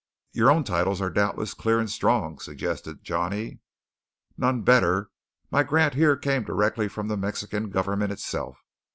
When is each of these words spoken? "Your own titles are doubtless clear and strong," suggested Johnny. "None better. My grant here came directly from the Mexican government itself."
"Your 0.31 0.49
own 0.49 0.63
titles 0.63 0.99
are 0.99 1.11
doubtless 1.11 1.53
clear 1.53 1.77
and 1.77 1.87
strong," 1.87 2.39
suggested 2.39 3.03
Johnny. 3.03 3.59
"None 4.35 4.63
better. 4.63 5.11
My 5.51 5.61
grant 5.61 5.93
here 5.93 6.17
came 6.17 6.43
directly 6.43 6.87
from 6.87 7.07
the 7.07 7.15
Mexican 7.17 7.69
government 7.69 8.11
itself." 8.11 8.57